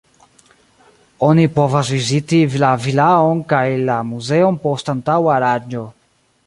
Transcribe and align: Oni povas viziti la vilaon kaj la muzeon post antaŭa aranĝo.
Oni 1.27 1.43
povas 1.57 1.91
viziti 1.97 2.39
la 2.65 2.73
vilaon 2.87 3.45
kaj 3.53 3.63
la 3.91 4.01
muzeon 4.15 4.61
post 4.67 4.95
antaŭa 4.97 5.35
aranĝo. 5.37 5.89